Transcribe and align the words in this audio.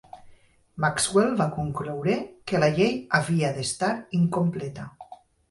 Maxwell 0.85 1.29
va 1.41 1.47
concloure 1.57 2.15
que 2.53 2.63
la 2.65 2.71
llei 2.79 2.91
havia 3.19 3.53
d'estar 3.59 3.93
incompleta. 4.23 4.89